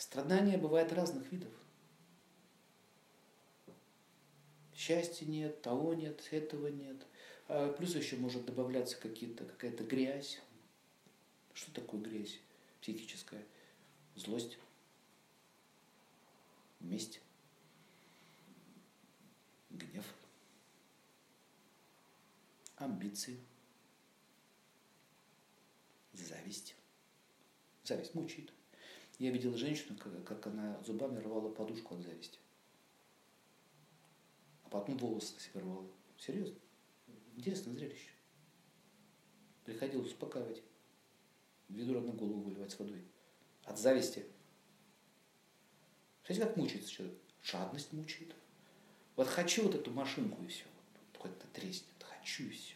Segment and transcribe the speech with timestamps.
[0.00, 1.52] Страдания бывает разных видов.
[4.74, 7.06] Счастья нет, того нет, этого нет.
[7.48, 10.40] А плюс еще может добавляться какие-то, какая-то грязь.
[11.52, 12.40] Что такое грязь
[12.80, 13.44] психическая?
[14.14, 14.58] Злость,
[16.80, 17.20] месть,
[19.68, 20.06] гнев,
[22.76, 23.38] амбиции,
[26.14, 26.74] зависть.
[27.84, 28.50] Зависть мучает.
[29.20, 32.38] Я видел женщину, как она зубами рвала подушку от зависти.
[34.64, 35.86] А потом волосы себе рвала.
[36.16, 36.58] Серьезно.
[37.36, 38.08] Интересное зрелище.
[39.66, 40.62] Приходилось успокаивать.
[41.68, 43.04] Ведро на голову выливать с водой.
[43.64, 44.24] От зависти.
[46.24, 47.18] Смотрите, как мучается человек.
[47.42, 48.34] Жадность мучает.
[49.16, 50.64] Вот хочу вот эту машинку и все.
[50.64, 51.90] Вот, хоть-то треснет.
[52.02, 52.74] Хочу и все.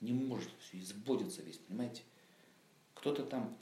[0.00, 2.02] Не может все, избодится весь, понимаете?
[2.94, 3.56] Кто-то там,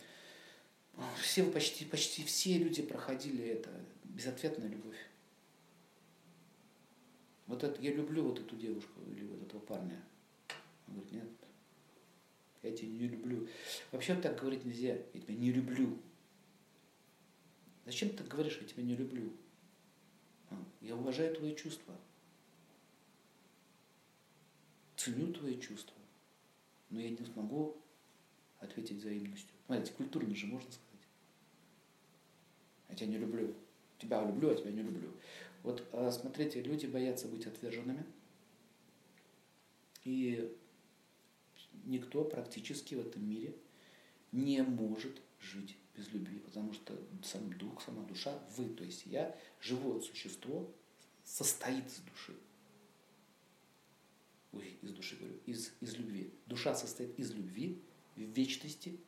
[1.21, 3.71] все, почти, почти все люди проходили это,
[4.05, 4.97] безответная любовь.
[7.47, 10.03] Вот это, я люблю вот эту девушку или вот этого парня.
[10.89, 11.29] Он говорит, нет,
[12.63, 13.49] я тебя не люблю.
[13.93, 15.99] Вообще так говорить нельзя, я тебя не люблю.
[17.85, 19.33] Зачем ты так говоришь, я тебя не люблю?
[20.51, 21.95] А, я уважаю твои чувства.
[24.97, 25.97] Ценю твои чувства.
[26.91, 27.77] Но я не смогу
[28.59, 29.55] ответить взаимностью.
[29.67, 30.86] Смотрите, культурно же можно сказать.
[32.97, 33.55] Тебя не люблю.
[33.99, 35.11] Тебя люблю, а тебя не люблю.
[35.63, 38.05] Вот а, смотрите, люди боятся быть отверженными.
[40.05, 40.55] И
[41.85, 43.55] никто практически в этом мире
[44.33, 49.37] не может жить без любви, потому что сам дух, сама душа, вы, то есть я,
[49.61, 50.71] живое существо,
[51.25, 52.37] состоит из души.
[54.53, 56.31] Ой, из души говорю, из, из любви.
[56.47, 57.81] Душа состоит из любви,
[58.17, 58.99] вечности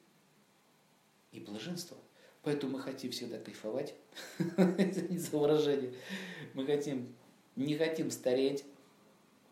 [1.32, 1.96] и блаженства.
[2.42, 3.94] Поэтому мы хотим всегда кайфовать,
[4.38, 5.94] не за выражение.
[6.54, 7.14] Мы хотим,
[7.56, 8.64] не хотим стареть,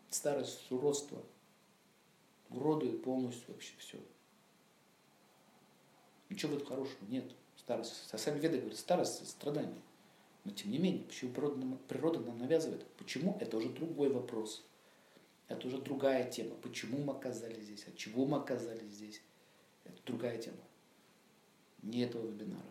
[0.09, 1.21] старость, уродство,
[2.49, 3.99] уродует полностью вообще все.
[6.29, 7.25] Ничего в этом хорошего нет.
[7.57, 8.07] Старость.
[8.11, 9.81] А сами веды говорят, старость– это страдание.
[10.45, 12.85] Но тем не менее, почему природа нам, природа нам навязывает?
[12.97, 13.37] Почему?
[13.41, 14.63] Это уже другой вопрос.
[15.47, 16.55] Это уже другая тема.
[16.55, 17.87] Почему мы оказались здесь?
[17.87, 19.21] От чего мы оказались здесь?
[19.83, 20.57] Это другая тема.
[21.81, 22.63] Не этого вебинара.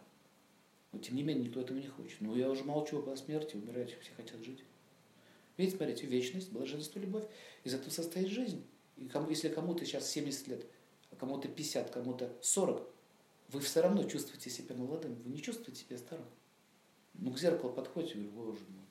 [0.96, 2.22] Но тем не менее, никто этого не хочет.
[2.22, 4.64] Но я уже молчу о смерти, умирать все хотят жить.
[5.58, 7.26] Видите, смотрите, вечность, блаженство, любовь.
[7.64, 8.64] Из этого состоит жизнь.
[8.96, 10.66] И кому, если кому-то сейчас 70 лет,
[11.10, 12.88] а кому-то 50, кому-то 40,
[13.48, 16.24] вы все равно чувствуете себя молодым, вы не чувствуете себя старым.
[17.12, 18.86] Ну, к зеркалу подходите, говорю, боже мой.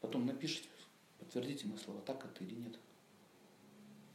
[0.00, 0.70] Потом напишите,
[1.18, 2.78] подтвердите мои слова, так это или нет.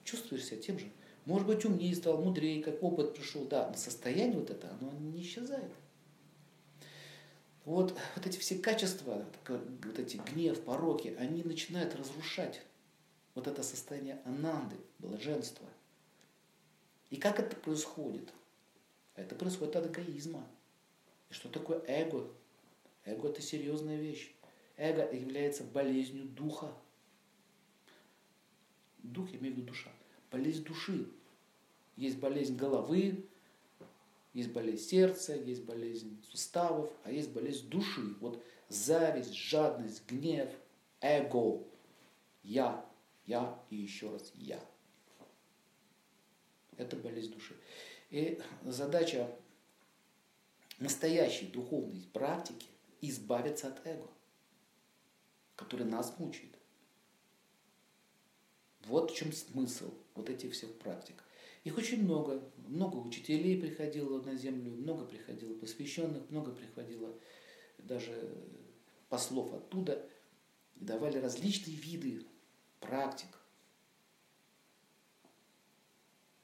[0.04, 0.92] Чувствуешь себя тем же.
[1.26, 5.22] Может быть, умнее стал, мудрее, как опыт пришел, да, но состояние вот это, оно не
[5.22, 5.72] исчезает.
[7.66, 12.62] Вот, вот эти все качества, вот эти гнев, пороки, они начинают разрушать
[13.34, 15.68] вот это состояние ананды, блаженства.
[17.10, 18.32] И как это происходит?
[19.16, 20.46] Это происходит от эгоизма.
[21.30, 22.30] И что такое эго?
[23.04, 24.32] Эго– это серьезная вещь.
[24.78, 26.72] Эго является болезнью духа.
[29.00, 29.90] Дух, я имею в виду душа.
[30.36, 31.08] Болезнь души.
[31.96, 33.26] Есть болезнь головы,
[34.34, 38.18] есть болезнь сердца, есть болезнь суставов, а есть болезнь души.
[38.20, 40.50] Вот зависть, жадность, гнев,
[41.00, 41.64] эго,
[42.44, 42.86] я,
[43.26, 44.60] я и еще раз я.
[46.76, 47.56] Это болезнь души.
[48.10, 49.34] И задача
[50.80, 52.68] настоящей духовной практики
[53.00, 54.10] избавиться от эго,
[55.56, 56.52] который нас мучает.
[58.88, 61.24] Вот в чем смысл вот этих всех практик.
[61.64, 62.42] Их очень много.
[62.68, 67.14] Много учителей приходило на землю, много приходило посвященных, много приходило
[67.80, 68.32] даже
[69.10, 70.08] послов оттуда.
[70.76, 72.26] И давали различные виды
[72.80, 73.30] практик.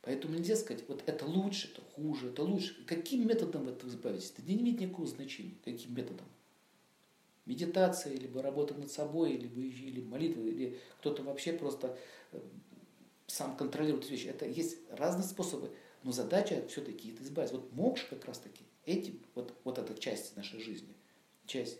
[0.01, 2.84] Поэтому нельзя сказать, вот это лучше, это хуже, это лучше.
[2.85, 4.34] Каким методом от этого избавиться?
[4.34, 5.56] Это не имеет никакого значения.
[5.63, 6.25] Каким методом?
[7.51, 11.98] Медитация, либо работа над собой, либо или молитва, или кто-то вообще просто
[12.31, 12.39] э,
[13.27, 14.27] сам контролирует вещи.
[14.27, 15.69] Это есть разные способы.
[16.03, 17.57] Но задача все-таки это избавиться.
[17.57, 20.95] Вот мокш как раз таки этим, вот, вот эта часть нашей жизни,
[21.45, 21.77] часть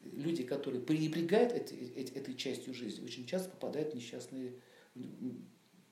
[0.00, 4.52] люди, которые пренебрегают этой, этой частью жизни, очень часто попадают в несчастные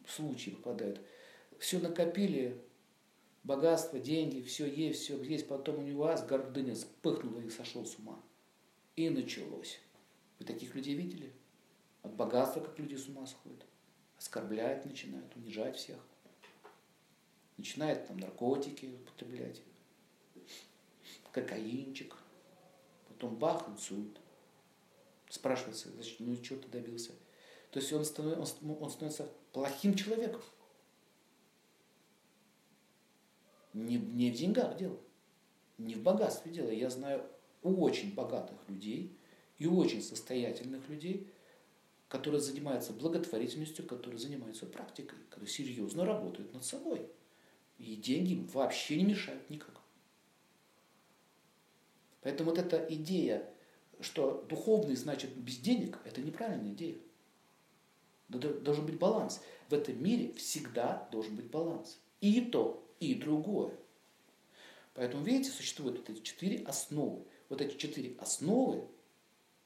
[0.06, 1.00] случаи, попадают.
[1.58, 2.60] Все накопили,
[3.44, 7.96] богатство, деньги, все есть, все есть, потом у него аз гордыня вспыхнула и сошел с
[7.96, 8.22] ума.
[8.96, 9.80] И началось.
[10.38, 11.32] Вы таких людей видели?
[12.02, 13.64] От богатства, как люди с ума сходят.
[14.18, 15.98] Оскорбляют начинают, унижать всех.
[17.56, 19.62] Начинают там наркотики употреблять.
[21.32, 22.14] кокаинчик,
[23.08, 24.18] потом бах, инсульт.
[25.30, 27.12] Спрашивается, значит, ну чего ты добился?
[27.70, 30.42] То есть он становится, он становится плохим человеком.
[33.72, 35.00] Не, не в деньгах дело,
[35.78, 36.68] не в богатстве дело.
[36.68, 37.26] Я знаю
[37.62, 39.16] очень богатых людей
[39.58, 41.28] и очень состоятельных людей,
[42.08, 47.06] которые занимаются благотворительностью, которые занимаются практикой, которые серьезно работают над собой.
[47.78, 49.80] И деньги им вообще не мешают никак.
[52.20, 53.48] Поэтому вот эта идея,
[54.00, 56.98] что духовный значит без денег, это неправильная идея.
[58.28, 59.40] Должен быть баланс.
[59.68, 61.98] В этом мире всегда должен быть баланс.
[62.20, 63.74] И то, и другое.
[64.94, 67.24] Поэтому, видите, существуют вот эти четыре основы.
[67.52, 68.82] Вот эти четыре основы,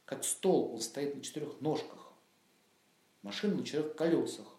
[0.06, 2.12] как стол, он стоит на четырех ножках.
[3.22, 4.56] Машина на четырех колесах,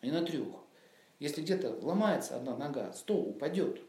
[0.00, 0.46] а не на трех.
[1.18, 3.82] Если где-то ломается одна нога, стол упадет.